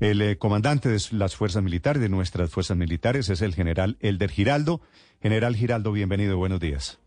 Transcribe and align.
El 0.00 0.22
eh, 0.22 0.38
comandante 0.38 0.88
de 0.88 0.98
las 1.12 1.36
fuerzas 1.36 1.62
militares, 1.62 2.00
de 2.00 2.08
nuestras 2.08 2.50
fuerzas 2.50 2.74
militares, 2.74 3.28
es 3.28 3.42
el 3.42 3.54
general 3.54 3.98
Elder 4.00 4.30
Giraldo. 4.30 4.80
General 5.22 5.54
Giraldo, 5.54 5.92
bienvenido, 5.92 6.38
buenos 6.38 6.58
días. 6.58 6.98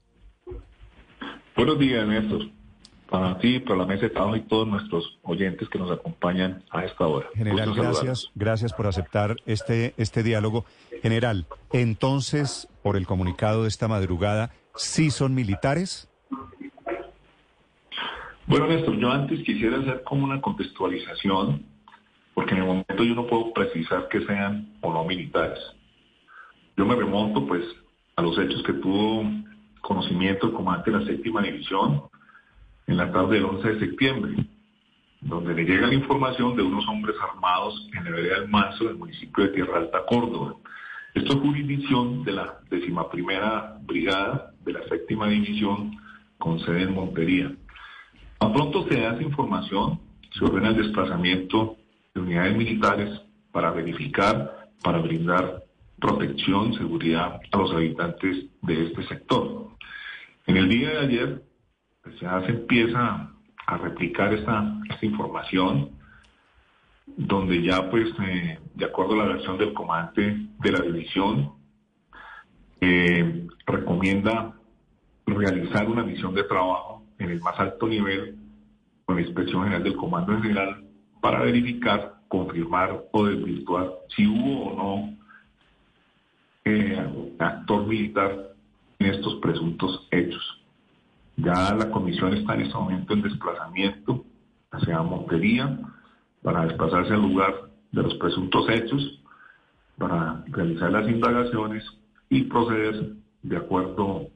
Buenos 1.55 1.79
días, 1.79 2.07
Néstor. 2.07 2.49
Para 3.09 3.39
ti, 3.39 3.59
para 3.59 3.77
la 3.77 3.85
mesa 3.87 4.03
de 4.03 4.09
trabajo 4.11 4.35
y 4.35 4.41
todos 4.41 4.67
nuestros 4.67 5.17
oyentes 5.23 5.67
que 5.69 5.79
nos 5.79 5.91
acompañan 5.91 6.63
a 6.69 6.85
esta 6.85 7.07
hora. 7.07 7.27
General, 7.33 7.73
gracias, 7.73 8.29
gracias 8.35 8.73
por 8.73 8.85
aceptar 8.85 9.37
este, 9.47 9.95
este 9.97 10.21
diálogo. 10.21 10.65
General, 11.01 11.47
entonces, 11.71 12.67
por 12.83 12.95
el 12.95 13.07
comunicado 13.07 13.63
de 13.63 13.69
esta 13.69 13.87
madrugada, 13.87 14.51
¿sí 14.75 15.09
son 15.09 15.33
militares? 15.33 16.09
Bueno, 18.45 18.67
Néstor, 18.67 18.97
yo 18.97 19.11
antes 19.11 19.39
quisiera 19.43 19.79
hacer 19.79 20.03
como 20.03 20.25
una 20.25 20.41
contextualización, 20.41 21.72
porque 22.33 22.53
en 22.53 22.61
el 22.61 22.65
momento 22.65 23.03
yo 23.03 23.15
no 23.15 23.27
puedo 23.27 23.53
precisar 23.53 24.07
que 24.09 24.25
sean 24.25 24.73
o 24.81 24.93
no 24.93 25.03
militares. 25.05 25.59
Yo 26.75 26.85
me 26.85 26.95
remonto 26.95 27.45
pues 27.45 27.63
a 28.15 28.21
los 28.21 28.37
hechos 28.37 28.63
que 28.63 28.73
tuvo 28.73 29.23
conocimiento 29.81 30.47
el 30.47 30.53
comandante 30.53 30.91
de 30.91 30.99
la 30.99 31.05
séptima 31.05 31.41
división 31.41 32.03
en 32.87 32.97
la 32.97 33.11
tarde 33.11 33.35
del 33.35 33.45
11 33.45 33.67
de 33.73 33.79
septiembre, 33.79 34.45
donde 35.21 35.53
le 35.53 35.63
llega 35.63 35.87
la 35.87 35.93
información 35.93 36.55
de 36.55 36.63
unos 36.63 36.87
hombres 36.87 37.15
armados 37.21 37.87
en 37.93 38.03
la 38.03 38.11
vereda 38.11 38.39
del 38.39 38.49
Manso 38.49 38.85
del 38.85 38.95
municipio 38.97 39.43
de 39.43 39.51
Tierra 39.51 39.77
Alta, 39.77 40.05
Córdoba. 40.05 40.55
Esto 41.13 41.33
es 41.33 41.39
jurisdicción 41.39 42.23
de 42.23 42.31
la 42.33 42.59
decimaprimera 42.69 43.77
brigada 43.81 44.51
de 44.65 44.73
la 44.73 44.83
séptima 44.87 45.27
división 45.27 45.95
con 46.39 46.59
sede 46.59 46.83
en 46.83 46.93
Montería. 46.93 47.53
A 48.39 48.51
pronto 48.51 48.85
se 48.87 48.99
da 48.99 49.13
esa 49.13 49.23
información, 49.23 49.99
se 50.37 50.43
ordena 50.43 50.69
el 50.69 50.77
desplazamiento 50.77 51.77
de 52.13 52.21
unidades 52.21 52.55
militares 52.55 53.21
para 53.51 53.71
verificar, 53.71 54.69
para 54.83 54.99
brindar 54.99 55.63
protección, 55.99 56.73
seguridad 56.73 57.39
a 57.51 57.57
los 57.57 57.71
habitantes 57.71 58.45
de 58.61 58.87
este 58.87 59.03
sector. 59.07 59.69
En 60.45 60.57
el 60.57 60.69
día 60.69 60.89
de 60.89 60.99
ayer 60.99 61.43
pues, 62.01 62.17
se 62.17 62.25
empieza 62.25 63.31
a 63.65 63.77
replicar 63.77 64.33
esta, 64.33 64.79
información, 65.01 65.91
donde 67.05 67.61
ya 67.61 67.89
pues, 67.89 68.09
eh, 68.25 68.57
de 68.73 68.85
acuerdo 68.85 69.13
a 69.13 69.25
la 69.25 69.33
versión 69.33 69.57
del 69.57 69.73
comandante 69.73 70.47
de 70.59 70.71
la 70.71 70.79
división, 70.81 71.53
eh, 72.79 73.47
recomienda 73.65 74.53
realizar 75.25 75.89
una 75.89 76.03
misión 76.03 76.33
de 76.33 76.43
trabajo 76.43 77.05
en 77.19 77.31
el 77.31 77.41
más 77.41 77.59
alto 77.59 77.87
nivel 77.87 78.37
con 79.05 79.15
la 79.15 79.21
Inspección 79.21 79.63
General 79.63 79.83
del 79.83 79.95
Comando 79.95 80.41
General 80.41 80.82
para 81.23 81.39
verificar, 81.39 82.19
confirmar 82.27 83.05
o 83.13 83.25
desvirtuar 83.25 83.93
si 84.13 84.27
hubo 84.27 84.65
o 84.65 84.75
no 84.75 85.17
eh, 86.65 87.33
actor 87.39 87.87
militar 87.87 88.49
en 88.99 89.07
estos 89.07 89.35
presuntos 89.35 90.05
hechos. 90.11 90.43
Ya 91.37 91.73
la 91.75 91.89
comisión 91.91 92.33
está 92.33 92.55
en 92.55 92.63
este 92.63 92.73
momento 92.73 93.13
en 93.13 93.21
desplazamiento 93.21 94.25
hacia 94.69 95.01
Montería 95.01 95.79
para 96.41 96.65
desplazarse 96.65 97.13
al 97.13 97.21
lugar 97.21 97.69
de 97.93 98.03
los 98.03 98.15
presuntos 98.15 98.67
hechos, 98.67 99.21
para 99.97 100.43
realizar 100.47 100.91
las 100.91 101.07
indagaciones 101.07 101.85
y 102.29 102.41
proceder 102.43 103.13
de 103.43 103.55
acuerdo 103.55 104.27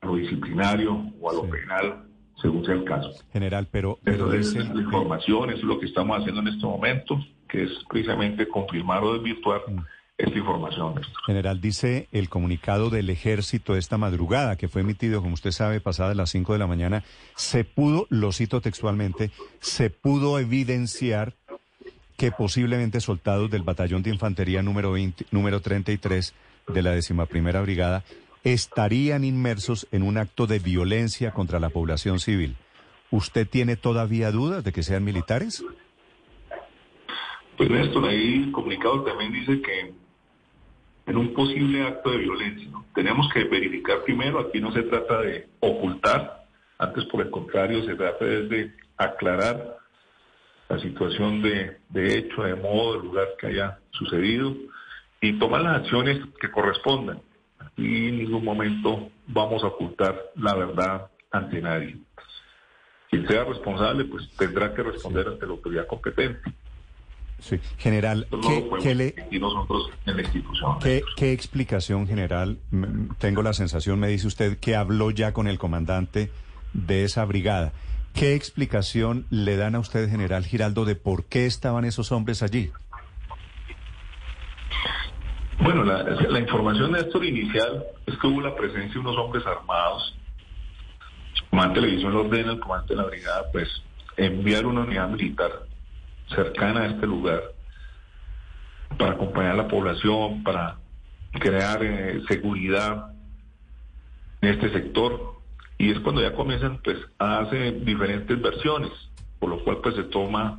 a 0.00 0.06
lo 0.06 0.16
disciplinario 0.16 1.04
o 1.20 1.30
a 1.30 1.34
lo 1.34 1.48
penal, 1.48 2.11
según 2.42 2.64
sea 2.66 2.74
el 2.74 2.84
caso. 2.84 3.10
General, 3.32 3.68
pero... 3.70 3.98
Pero 4.02 4.32
es 4.34 4.54
la 4.54 4.82
información, 4.82 5.50
eso 5.50 5.60
es 5.60 5.64
lo 5.64 5.78
que 5.78 5.86
estamos 5.86 6.18
haciendo 6.18 6.42
en 6.42 6.48
este 6.48 6.66
momento, 6.66 7.24
que 7.48 7.62
es 7.62 7.70
precisamente 7.88 8.46
confirmar 8.48 9.02
o 9.04 9.14
desvirtuar 9.14 9.62
mm. 9.68 9.78
esta 10.18 10.38
información. 10.38 11.00
General, 11.24 11.60
dice 11.60 12.08
el 12.10 12.28
comunicado 12.28 12.90
del 12.90 13.08
ejército 13.08 13.76
esta 13.76 13.96
madrugada, 13.96 14.56
que 14.56 14.68
fue 14.68 14.82
emitido, 14.82 15.22
como 15.22 15.34
usted 15.34 15.52
sabe, 15.52 15.80
pasada 15.80 16.14
las 16.14 16.30
5 16.30 16.52
de 16.52 16.58
la 16.58 16.66
mañana, 16.66 17.04
se 17.36 17.64
pudo, 17.64 18.06
lo 18.10 18.32
cito 18.32 18.60
textualmente, 18.60 19.30
se 19.60 19.90
pudo 19.90 20.38
evidenciar 20.38 21.34
que 22.16 22.32
posiblemente 22.32 23.00
soldados 23.00 23.50
del 23.50 23.62
batallón 23.62 24.02
de 24.02 24.10
infantería 24.10 24.62
número, 24.62 24.92
20, 24.92 25.26
número 25.30 25.60
33 25.60 26.34
de 26.68 26.82
la 26.82 26.92
decimaprimera 26.92 27.60
brigada 27.62 28.04
estarían 28.44 29.24
inmersos 29.24 29.86
en 29.92 30.02
un 30.02 30.18
acto 30.18 30.46
de 30.46 30.58
violencia 30.58 31.32
contra 31.32 31.60
la 31.60 31.70
población 31.70 32.18
civil. 32.18 32.56
¿Usted 33.10 33.48
tiene 33.48 33.76
todavía 33.76 34.30
dudas 34.30 34.64
de 34.64 34.72
que 34.72 34.82
sean 34.82 35.04
militares? 35.04 35.64
Pues 37.56 37.70
Néstor, 37.70 38.08
ahí 38.08 38.44
el 38.44 38.52
comunicado 38.52 39.02
también 39.04 39.32
dice 39.32 39.60
que 39.60 39.92
en 41.06 41.16
un 41.16 41.34
posible 41.34 41.82
acto 41.82 42.10
de 42.10 42.18
violencia, 42.18 42.68
tenemos 42.94 43.28
que 43.32 43.44
verificar 43.44 44.02
primero, 44.04 44.40
aquí 44.40 44.60
no 44.60 44.72
se 44.72 44.82
trata 44.82 45.20
de 45.20 45.48
ocultar, 45.60 46.46
antes 46.78 47.04
por 47.06 47.22
el 47.22 47.30
contrario 47.30 47.84
se 47.84 47.94
trata 47.94 48.24
de 48.24 48.72
aclarar 48.96 49.76
la 50.68 50.78
situación 50.78 51.42
de, 51.42 51.76
de 51.90 52.18
hecho, 52.18 52.42
de 52.42 52.54
modo, 52.54 52.96
de 52.96 53.04
lugar 53.04 53.26
que 53.38 53.48
haya 53.48 53.78
sucedido 53.90 54.56
y 55.20 55.38
tomar 55.38 55.60
las 55.60 55.82
acciones 55.82 56.18
que 56.40 56.50
correspondan 56.50 57.20
y 57.76 58.08
en 58.08 58.18
ningún 58.18 58.44
momento 58.44 59.10
vamos 59.26 59.62
a 59.64 59.68
ocultar 59.68 60.18
la 60.36 60.54
verdad 60.54 61.10
ante 61.30 61.60
nadie. 61.60 61.96
Quien 63.10 63.26
sea 63.26 63.44
responsable, 63.44 64.04
pues 64.04 64.28
tendrá 64.36 64.74
que 64.74 64.82
responder 64.82 65.28
ante 65.28 65.46
la 65.46 65.52
autoridad 65.52 65.86
competente. 65.86 66.40
Sí, 67.38 67.58
general, 67.76 68.28
¿qué, 68.80 68.94
le, 68.94 69.14
nosotros 69.32 69.90
en 70.06 70.16
la 70.16 70.22
institución. 70.22 70.78
¿qué, 70.80 71.02
¿qué, 71.16 71.32
explicación 71.32 72.06
general? 72.06 72.58
Tengo 73.18 73.42
la 73.42 73.52
sensación, 73.52 73.98
me 73.98 74.06
dice 74.06 74.28
usted, 74.28 74.58
que 74.58 74.76
habló 74.76 75.10
ya 75.10 75.32
con 75.32 75.48
el 75.48 75.58
comandante 75.58 76.30
de 76.72 77.02
esa 77.02 77.24
brigada. 77.24 77.72
¿Qué 78.14 78.34
explicación 78.34 79.26
le 79.30 79.56
dan 79.56 79.74
a 79.74 79.80
usted, 79.80 80.08
general 80.08 80.44
Giraldo, 80.44 80.84
de 80.84 80.94
por 80.94 81.24
qué 81.24 81.46
estaban 81.46 81.84
esos 81.84 82.12
hombres 82.12 82.42
allí? 82.42 82.70
Bueno, 85.62 85.84
la, 85.84 86.40
información 86.40 86.90
de 86.90 87.00
esto 87.02 87.22
inicial 87.22 87.84
es 88.06 88.18
que 88.18 88.26
hubo 88.26 88.40
la 88.40 88.56
presencia 88.56 88.94
de 88.94 88.98
unos 88.98 89.16
hombres 89.16 89.46
armados. 89.46 90.12
El 91.36 91.50
comandante 91.50 91.80
lo 91.80 92.20
ordena, 92.20 92.52
el 92.52 92.58
comandante 92.58 92.94
de 92.94 93.00
la 93.00 93.06
brigada, 93.08 93.44
pues 93.52 93.68
enviar 94.16 94.66
una 94.66 94.80
unidad 94.80 95.08
militar 95.08 95.52
cercana 96.34 96.80
a 96.80 96.86
este 96.86 97.06
lugar 97.06 97.40
para 98.98 99.12
acompañar 99.12 99.52
a 99.52 99.56
la 99.62 99.68
población, 99.68 100.42
para 100.42 100.78
crear 101.38 101.78
eh, 101.80 102.20
seguridad 102.26 103.12
en 104.40 104.48
este 104.48 104.72
sector. 104.72 105.36
Y 105.78 105.92
es 105.92 106.00
cuando 106.00 106.22
ya 106.22 106.34
comienzan 106.34 106.80
pues 106.82 106.98
a 107.20 107.38
hacer 107.38 107.84
diferentes 107.84 108.42
versiones, 108.42 108.90
por 109.38 109.50
lo 109.50 109.62
cual 109.62 109.78
pues 109.80 109.94
se 109.94 110.02
toma 110.04 110.58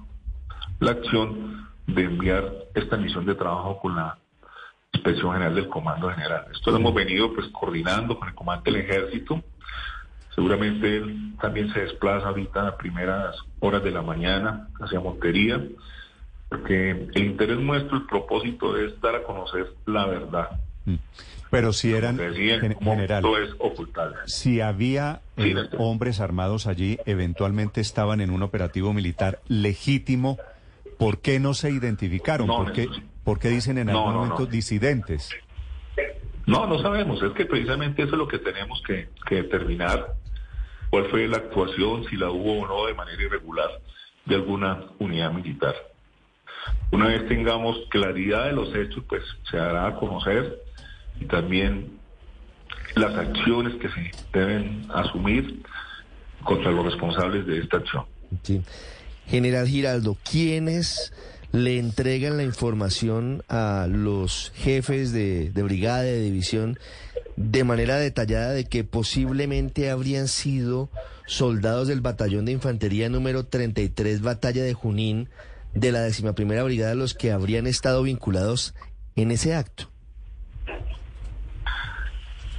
la 0.80 0.92
acción 0.92 1.68
de 1.88 2.04
enviar 2.04 2.50
esta 2.74 2.96
misión 2.96 3.26
de 3.26 3.36
trabajo 3.36 3.80
con 3.82 3.98
la 3.98 4.18
Inspección 4.94 5.34
General 5.34 5.56
del 5.56 5.68
Comando 5.68 6.10
General. 6.10 6.46
Esto 6.54 6.72
lo 6.72 6.78
hemos 6.78 6.94
venido 6.94 7.34
pues 7.34 7.48
coordinando 7.48 8.18
con 8.18 8.30
el 8.30 8.36
comandante 8.36 8.72
del 8.72 8.82
Ejército. 8.82 9.44
Seguramente 10.36 10.98
él 10.98 11.34
también 11.42 11.72
se 11.74 11.82
desplaza 11.82 12.28
ahorita 12.28 12.62
a 12.62 12.64
las 12.64 12.76
primeras 12.76 13.36
horas 13.60 13.84
de 13.84 13.92
la 13.92 14.02
mañana 14.02 14.70
hacia 14.80 15.00
Montería, 15.00 15.62
porque 16.50 16.92
el 16.92 17.24
interés 17.24 17.58
nuestro, 17.60 17.98
el 17.98 18.06
propósito 18.06 18.78
es 18.78 19.00
dar 19.02 19.16
a 19.16 19.24
conocer 19.24 19.74
la 19.86 20.06
verdad. 20.06 20.50
Mm. 20.86 20.96
Pero 21.54 21.72
si 21.72 21.94
eran 21.94 22.18
general, 22.18 23.24
es 23.44 23.52
ocultable. 23.60 24.16
Si 24.26 24.60
había 24.60 25.22
eh, 25.38 25.54
hombres 25.78 26.20
armados 26.20 26.66
allí, 26.66 26.98
eventualmente 27.06 27.80
estaban 27.80 28.22
en 28.22 28.32
un 28.32 28.42
operativo 28.42 28.92
militar 28.92 29.40
legítimo, 29.48 30.40
¿por 30.98 31.20
qué 31.20 31.40
no 31.40 31.54
se 31.54 31.70
identificaron? 31.70 32.48
No, 32.48 32.58
¿Por 32.58 32.74
qué? 32.74 32.88
¿Por 33.24 33.40
qué 33.40 33.50
dicen 33.50 33.78
en 33.78 33.90
algún 33.90 34.14
momento 34.14 34.46
disidentes? 34.46 35.30
No, 36.46 36.68
no 36.68 36.80
sabemos. 36.80 37.22
Es 37.24 37.32
que 37.34 37.46
precisamente 37.46 38.04
eso 38.04 38.14
es 38.14 38.18
lo 38.18 38.28
que 38.28 38.40
tenemos 38.40 38.82
que, 38.84 39.08
determinar. 39.30 40.14
¿Cuál 40.90 41.10
fue 41.10 41.28
la 41.28 41.38
actuación, 41.38 42.06
si 42.10 42.18
la 42.18 42.30
hubo 42.30 42.60
o 42.60 42.68
no 42.68 42.86
de 42.86 42.94
manera 42.94 43.22
irregular 43.22 43.70
de 44.26 44.36
alguna 44.36 44.84
unidad 45.00 45.32
militar? 45.32 45.76
Una 46.92 47.08
vez 47.08 47.28
tengamos 47.28 47.78
claridad 47.90 48.46
de 48.46 48.54
los 48.54 48.74
hechos, 48.76 49.04
pues 49.08 49.24
se 49.50 49.58
hará 49.58 49.88
a 49.88 49.96
conocer 49.96 50.62
y 51.20 51.26
también 51.26 52.00
las 52.96 53.16
acciones 53.16 53.76
que 53.76 53.90
se 53.90 54.12
deben 54.32 54.86
asumir 54.94 55.64
contra 56.44 56.72
los 56.72 56.86
responsables 56.86 57.46
de 57.48 57.60
esta 57.60 57.78
acción. 57.78 58.06
Sí. 58.44 58.62
General 59.28 59.68
Giraldo, 59.68 60.18
¿quiénes 60.30 61.12
le 61.54 61.78
entregan 61.78 62.36
la 62.36 62.44
información 62.44 63.44
a 63.48 63.86
los 63.88 64.52
jefes 64.56 65.14
de, 65.14 65.52
brigada, 65.54 66.02
de 66.02 66.20
división, 66.20 66.80
de 67.38 67.64
manera 67.64 67.98
detallada 67.98 68.52
de 68.52 68.66
que 68.66 68.84
posiblemente 68.84 69.92
habrían 69.92 70.28
sido 70.28 70.90
soldados 71.28 71.88
del 71.88 72.02
batallón 72.02 72.46
de 72.46 72.54
infantería 72.54 73.08
número 73.08 73.46
33 73.46 74.22
Batalla 74.22 74.64
de 74.64 74.74
Junín 74.74 75.30
de 75.76 75.92
la 75.92 76.02
décima 76.02 76.34
primera 76.34 76.64
brigada 76.64 76.96
los 76.96 77.14
que 77.14 77.32
habrían 77.32 77.68
estado 77.68 78.02
vinculados 78.02 78.74
en 79.16 79.30
ese 79.30 79.54
acto? 79.54 79.90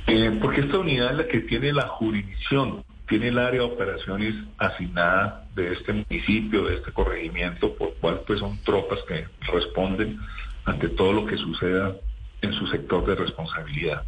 Eh, 0.07 0.39
porque 0.41 0.61
esta 0.61 0.79
unidad 0.79 1.11
es 1.11 1.17
la 1.17 1.27
que 1.27 1.41
tiene 1.41 1.73
la 1.73 1.89
jurisdicción, 1.89 2.85
tiene 3.09 3.29
el 3.29 3.39
área 3.39 3.61
de 3.61 3.67
operaciones 3.67 4.35
asignada 4.59 5.47
de 5.55 5.73
este 5.73 5.93
municipio, 5.93 6.65
de 6.65 6.77
este 6.77 6.93
corregimiento, 6.93 7.75
por 7.75 7.95
cual 7.97 8.23
pues 8.27 8.41
son 8.41 8.59
tropas 8.65 9.01
que 9.07 9.27
responden 9.53 10.19
ante 10.65 10.89
todo 10.89 11.13
lo 11.13 11.27
que 11.27 11.37
suceda 11.37 11.95
en 12.41 12.53
su 12.53 12.67
sector 12.67 13.05
de 13.07 13.15
responsabilidad. 13.15 14.03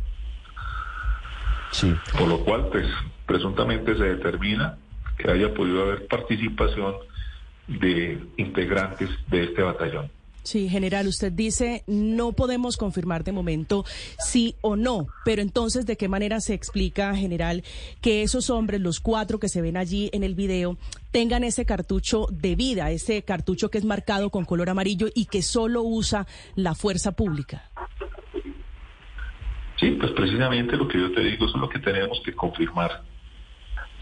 Sí. 1.71 1.95
Por 2.19 2.29
lo 2.29 2.39
cual, 2.45 2.69
pues, 2.71 2.87
presuntamente 3.27 3.95
se 3.97 4.05
determina 4.05 4.79
que 5.19 5.31
haya 5.31 5.53
podido 5.53 5.83
haber 5.83 6.07
participación 6.07 6.95
de 7.67 8.19
integrantes 8.37 9.11
de 9.29 9.45
este 9.45 9.63
batallón. 9.63 10.11
Sí, 10.47 10.69
general, 10.69 11.09
usted 11.09 11.33
dice 11.33 11.83
no 11.89 12.31
podemos 12.31 12.77
confirmar 12.77 13.25
de 13.25 13.33
momento 13.33 13.85
sí 14.21 14.55
o 14.61 14.77
no, 14.77 15.09
pero 15.25 15.43
entonces 15.43 15.87
de 15.87 15.97
qué 15.97 16.07
manera 16.07 16.41
se 16.41 16.55
explica, 16.55 17.17
general, 17.17 17.65
que 18.01 18.23
esos 18.23 18.49
hombres, 18.49 18.81
los 18.81 19.01
cuatro 19.01 19.41
que 19.41 19.49
se 19.49 19.61
ven 19.61 19.77
allí 19.77 20.09
en 20.13 20.23
el 20.23 20.37
video, 20.37 20.79
tengan 21.11 21.43
ese 21.43 21.67
cartucho 21.67 22.29
de 22.31 22.55
vida, 22.55 22.93
ese 22.93 23.23
cartucho 23.23 23.73
que 23.73 23.79
es 23.79 23.85
marcado 23.85 24.31
con 24.31 24.45
color 24.45 24.71
amarillo 24.71 25.09
y 25.17 25.25
que 25.25 25.43
solo 25.43 25.83
usa 25.83 26.29
la 26.55 26.77
fuerza 26.77 27.11
pública. 27.11 27.69
Sí, 29.81 29.97
pues 29.99 30.13
precisamente 30.13 30.77
lo 30.77 30.87
que 30.87 31.01
yo 31.01 31.13
te 31.13 31.23
digo, 31.23 31.47
es 31.47 31.55
lo 31.57 31.69
que 31.69 31.81
tenemos 31.81 32.21
que 32.25 32.33
confirmar. 32.33 33.03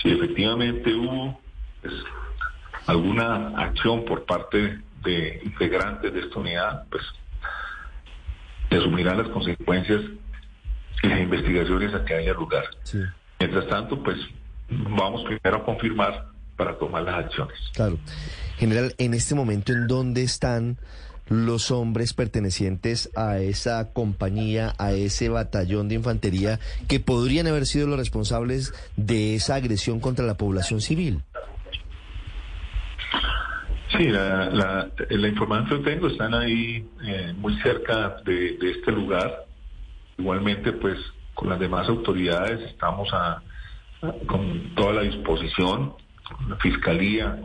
Si 0.03 0.11
efectivamente 0.11 0.95
hubo 0.95 1.41
pues, 1.81 1.95
alguna 2.87 3.49
acción 3.57 4.05
por 4.05 4.27
parte 4.27 4.59
de 4.59 4.85
integrantes 5.11 6.13
de 6.13 6.21
esta 6.21 6.39
unidad, 6.39 6.85
pues 6.91 7.03
se 8.71 8.77
asumirán 8.77 9.19
las 9.19 9.29
consecuencias 9.29 10.01
y 11.03 11.09
las 11.09 11.21
investigaciones 11.21 11.95
a 11.95 12.05
que 12.05 12.15
haya 12.15 12.33
lugar. 12.33 12.65
Mientras 13.39 13.67
tanto, 13.69 14.03
pues 14.03 14.17
vamos 14.69 15.25
primero 15.25 15.59
a 15.59 15.65
confirmar 15.65 16.27
para 16.57 16.79
tomar 16.79 17.03
las 17.03 17.27
acciones. 17.27 17.59
Claro. 17.75 17.99
General, 18.59 18.95
en 18.99 19.15
este 19.15 19.35
momento, 19.35 19.73
¿en 19.73 19.87
dónde 19.87 20.23
están 20.23 20.79
los 21.29 21.71
hombres 21.71 22.13
pertenecientes 22.13 23.11
a 23.17 23.39
esa 23.39 23.93
compañía, 23.93 24.75
a 24.79 24.93
ese 24.93 25.29
batallón 25.29 25.89
de 25.89 25.97
infantería, 25.97 26.61
que 26.87 27.01
podrían 27.01 27.47
haber 27.47 27.67
sido 27.67 27.87
los 27.87 27.99
responsables 27.99 28.73
de 28.97 29.35
esa 29.35 29.57
agresión 29.57 30.01
contra 30.01 30.27
la 30.27 30.37
población 30.37 30.81
civil? 30.81 31.23
Sí, 33.97 34.09
la, 34.09 34.91
la, 35.09 35.29
información 35.29 35.85
que 35.85 35.91
tengo 35.93 36.09
están 36.09 36.35
ahí 36.35 36.85
eh, 37.05 37.33
muy 37.37 37.55
cerca 37.61 38.17
de, 38.25 38.59
este 38.61 38.91
lugar. 38.91 39.47
Igualmente, 40.19 40.73
pues 40.73 40.99
con 41.35 41.49
las 41.49 41.61
demás 41.61 41.89
autoridades 41.89 42.61
estamos 42.71 43.09
a, 43.13 43.41
con 44.27 44.75
toda 44.75 44.95
la 44.95 45.03
disposición, 45.03 45.95
la 46.49 46.57
fiscalía, 46.57 47.39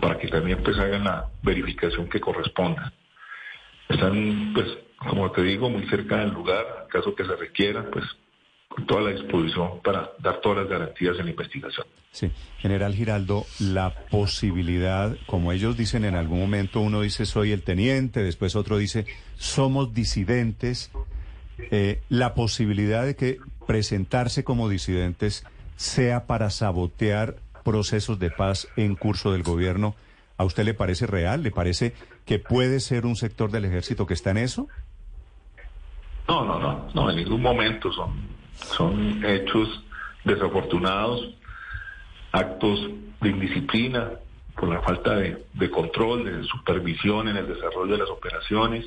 para 0.00 0.16
que 0.18 0.28
también 0.28 0.62
pues 0.62 0.78
hagan 0.78 1.04
la 1.04 1.26
verificación 1.42 2.08
que 2.08 2.20
corresponda. 2.20 2.92
Están, 3.88 4.52
pues, 4.54 4.66
como 4.96 5.32
te 5.32 5.42
digo, 5.42 5.68
muy 5.68 5.86
cerca 5.88 6.18
del 6.18 6.30
lugar, 6.30 6.64
en 6.84 6.88
caso 6.88 7.16
que 7.16 7.24
se 7.24 7.34
requiera, 7.34 7.84
pues 7.90 8.04
con 8.74 8.86
toda 8.86 9.02
la 9.02 9.10
disposición 9.10 9.80
para 9.82 10.12
dar 10.18 10.40
todas 10.40 10.58
las 10.58 10.68
garantías 10.68 11.18
en 11.18 11.26
la 11.26 11.30
investigación. 11.30 11.86
Sí, 12.10 12.30
general 12.58 12.94
Giraldo, 12.94 13.46
la 13.58 13.94
posibilidad, 14.10 15.16
como 15.26 15.52
ellos 15.52 15.76
dicen 15.76 16.04
en 16.04 16.14
algún 16.14 16.40
momento, 16.40 16.80
uno 16.80 17.00
dice 17.00 17.26
soy 17.26 17.52
el 17.52 17.62
teniente, 17.62 18.22
después 18.22 18.56
otro 18.56 18.78
dice 18.78 19.06
somos 19.36 19.94
disidentes, 19.94 20.90
eh, 21.70 22.02
la 22.08 22.34
posibilidad 22.34 23.04
de 23.04 23.16
que 23.16 23.38
presentarse 23.66 24.44
como 24.44 24.68
disidentes 24.68 25.44
sea 25.76 26.26
para 26.26 26.50
sabotear 26.50 27.36
procesos 27.64 28.18
de 28.18 28.30
paz 28.30 28.68
en 28.76 28.94
curso 28.94 29.32
del 29.32 29.42
gobierno, 29.42 29.94
¿a 30.36 30.44
usted 30.44 30.64
le 30.64 30.74
parece 30.74 31.06
real? 31.06 31.42
¿Le 31.42 31.50
parece 31.50 31.94
que 32.24 32.38
puede 32.38 32.80
ser 32.80 33.06
un 33.06 33.16
sector 33.16 33.50
del 33.50 33.64
ejército 33.64 34.06
que 34.06 34.14
está 34.14 34.30
en 34.30 34.38
eso? 34.38 34.68
No, 36.28 36.44
no, 36.44 36.58
no, 36.58 36.88
no, 36.94 37.10
en 37.10 37.16
ningún 37.16 37.42
momento 37.42 37.92
son 37.92 38.31
son 38.54 39.24
hechos 39.24 39.82
desafortunados, 40.24 41.34
actos 42.32 42.88
de 43.20 43.28
indisciplina 43.28 44.10
por 44.54 44.68
la 44.68 44.80
falta 44.82 45.16
de, 45.16 45.70
control, 45.70 46.24
de 46.24 46.44
supervisión 46.44 47.28
en 47.28 47.36
el 47.36 47.46
desarrollo 47.46 47.92
de 47.92 47.98
las 47.98 48.10
operaciones 48.10 48.86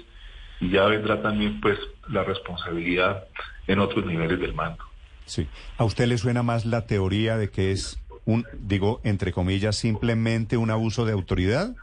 y 0.59 0.69
ya 0.69 0.85
vendrá 0.85 1.21
también 1.21 1.59
pues 1.59 1.77
la 2.09 2.23
responsabilidad 2.23 3.25
en 3.67 3.79
otros 3.79 4.05
niveles 4.05 4.39
del 4.39 4.53
mando. 4.53 4.83
Sí. 5.25 5.47
¿A 5.77 5.83
usted 5.83 6.07
le 6.07 6.17
suena 6.17 6.43
más 6.43 6.65
la 6.65 6.85
teoría 6.85 7.35
de 7.37 7.49
que 7.49 7.71
es 7.71 7.99
un, 8.25 8.45
digo, 8.53 9.01
entre 9.03 9.31
comillas, 9.31 9.75
simplemente 9.75 10.55
un 10.57 10.69
abuso 10.69 11.05
de 11.05 11.13
autoridad? 11.13 11.75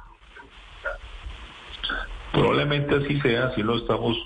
Probablemente 2.33 2.95
así 2.97 3.21
sea, 3.21 3.49
así 3.49 3.63
lo 3.63 3.77
estamos 3.77 4.17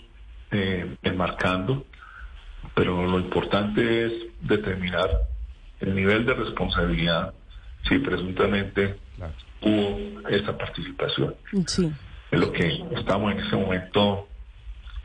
eh, 0.52 0.96
enmarcando 1.02 1.84
pero 2.76 3.06
lo 3.06 3.18
importante 3.18 4.04
es 4.04 4.12
determinar 4.42 5.08
el 5.80 5.94
nivel 5.94 6.26
de 6.26 6.34
responsabilidad 6.34 7.32
si 7.88 7.98
presuntamente 7.98 8.96
hubo 9.62 10.28
esa 10.28 10.58
participación. 10.58 11.34
Sí. 11.66 11.90
Es 12.30 12.38
lo 12.38 12.52
que 12.52 12.84
estamos 12.94 13.32
en 13.32 13.40
ese 13.40 13.56
momento 13.56 14.28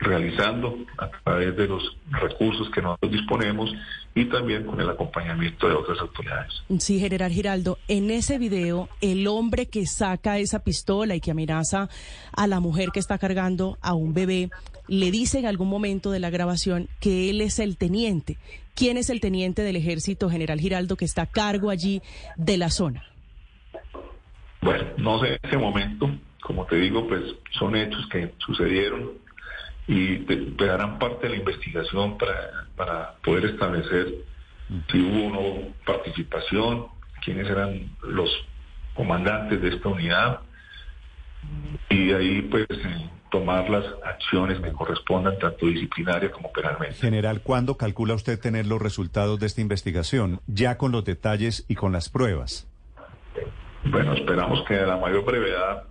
realizando 0.02 0.76
a 0.98 1.08
través 1.08 1.56
de 1.56 1.68
los 1.68 1.96
recursos 2.10 2.68
que 2.70 2.82
nosotros 2.82 3.12
disponemos 3.12 3.72
y 4.14 4.26
también 4.26 4.64
con 4.64 4.80
el 4.80 4.90
acompañamiento 4.90 5.68
de 5.68 5.74
otras 5.74 5.98
autoridades. 6.00 6.52
Sí, 6.78 6.98
general 6.98 7.32
Giraldo, 7.32 7.78
en 7.88 8.10
ese 8.10 8.38
video, 8.38 8.88
el 9.00 9.26
hombre 9.26 9.66
que 9.66 9.86
saca 9.86 10.38
esa 10.38 10.62
pistola 10.64 11.14
y 11.14 11.20
que 11.20 11.30
amenaza 11.30 11.88
a 12.32 12.46
la 12.46 12.60
mujer 12.60 12.90
que 12.92 13.00
está 13.00 13.18
cargando 13.18 13.78
a 13.80 13.94
un 13.94 14.12
bebé, 14.12 14.50
le 14.88 15.10
dice 15.10 15.38
en 15.38 15.46
algún 15.46 15.68
momento 15.68 16.10
de 16.10 16.20
la 16.20 16.30
grabación 16.30 16.88
que 17.00 17.30
él 17.30 17.40
es 17.40 17.58
el 17.58 17.76
teniente. 17.76 18.36
¿Quién 18.74 18.96
es 18.96 19.10
el 19.10 19.20
teniente 19.20 19.62
del 19.62 19.76
ejército, 19.76 20.30
general 20.30 20.60
Giraldo, 20.60 20.96
que 20.96 21.04
está 21.04 21.22
a 21.22 21.26
cargo 21.26 21.70
allí 21.70 22.02
de 22.36 22.58
la 22.58 22.70
zona? 22.70 23.04
Bueno, 24.60 24.84
no 24.96 25.20
sé 25.20 25.34
en 25.34 25.38
ese 25.42 25.58
momento, 25.58 26.10
como 26.40 26.66
te 26.66 26.76
digo, 26.76 27.06
pues 27.06 27.22
son 27.52 27.76
hechos 27.76 28.06
que 28.10 28.32
sucedieron 28.38 29.22
y 29.86 30.18
darán 30.56 30.98
parte 30.98 31.26
de 31.26 31.34
la 31.34 31.38
investigación 31.40 32.16
para, 32.18 32.66
para 32.76 33.14
poder 33.24 33.46
establecer 33.46 34.14
si 34.90 35.00
hubo 35.00 35.26
o 35.26 35.30
no 35.30 35.74
participación, 35.84 36.86
quiénes 37.24 37.48
eran 37.48 37.90
los 38.02 38.30
comandantes 38.94 39.60
de 39.60 39.68
esta 39.68 39.88
unidad 39.88 40.40
y 41.88 42.12
ahí 42.12 42.42
pues 42.42 42.66
eh, 42.70 43.10
tomar 43.30 43.68
las 43.68 43.84
acciones 44.04 44.60
que 44.60 44.72
correspondan 44.72 45.38
tanto 45.38 45.66
disciplinaria 45.66 46.30
como 46.30 46.52
penalmente. 46.52 46.96
General, 46.96 47.40
¿cuándo 47.42 47.76
calcula 47.76 48.14
usted 48.14 48.38
tener 48.38 48.66
los 48.66 48.80
resultados 48.80 49.40
de 49.40 49.46
esta 49.46 49.60
investigación, 49.60 50.40
ya 50.46 50.78
con 50.78 50.92
los 50.92 51.04
detalles 51.04 51.64
y 51.68 51.74
con 51.74 51.92
las 51.92 52.08
pruebas? 52.08 52.68
Bueno, 53.84 54.12
esperamos 54.12 54.62
que 54.68 54.78
a 54.78 54.86
la 54.86 54.96
mayor 54.96 55.24
brevedad, 55.24 55.84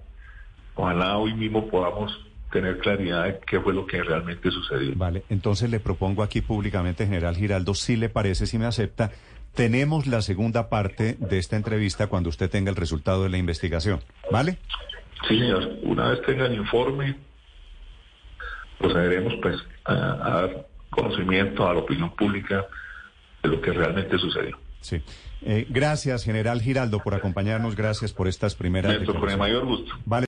ojalá 0.75 1.17
hoy 1.17 1.33
mismo 1.33 1.67
podamos 1.67 2.17
tener 2.51 2.79
claridad 2.79 3.25
de 3.25 3.39
qué 3.45 3.59
fue 3.59 3.73
lo 3.73 3.85
que 3.85 4.03
realmente 4.03 4.51
sucedió. 4.51 4.93
Vale, 4.95 5.23
entonces 5.29 5.69
le 5.69 5.79
propongo 5.79 6.23
aquí 6.23 6.41
públicamente, 6.41 7.05
general 7.05 7.35
Giraldo, 7.35 7.73
si 7.73 7.95
le 7.95 8.09
parece, 8.09 8.45
si 8.45 8.57
me 8.57 8.65
acepta, 8.65 9.11
tenemos 9.55 10.07
la 10.07 10.21
segunda 10.21 10.69
parte 10.69 11.17
de 11.19 11.37
esta 11.37 11.55
entrevista 11.55 12.07
cuando 12.07 12.29
usted 12.29 12.49
tenga 12.49 12.69
el 12.69 12.75
resultado 12.75 13.23
de 13.23 13.29
la 13.29 13.37
investigación, 13.37 14.01
¿vale? 14.31 14.57
Sí, 15.27 15.39
señor. 15.39 15.77
Una 15.83 16.09
vez 16.09 16.21
tenga 16.23 16.45
el 16.45 16.55
informe, 16.55 17.15
procederemos 18.79 19.33
pues 19.41 19.57
a, 19.85 19.93
dar 19.93 20.67
conocimiento 20.89 21.67
a 21.67 21.73
la 21.73 21.79
opinión 21.79 22.13
pública 22.15 22.65
de 23.43 23.49
lo 23.49 23.61
que 23.61 23.71
realmente 23.71 24.17
sucedió. 24.17 24.57
Sí. 24.81 25.01
Eh, 25.43 25.65
gracias, 25.69 26.23
general 26.23 26.61
Giraldo, 26.61 26.99
por 26.99 27.13
acompañarnos. 27.13 27.75
Gracias 27.75 28.13
por 28.13 28.27
estas 28.27 28.55
primeras. 28.55 28.97
con 29.05 29.29
el 29.29 29.37
mayor 29.37 29.65
gusto. 29.65 29.93
Vale. 30.05 30.19